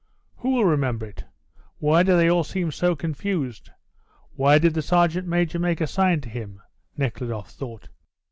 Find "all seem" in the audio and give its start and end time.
2.27-2.71